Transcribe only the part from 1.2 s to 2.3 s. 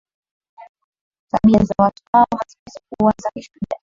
tabia za watu hao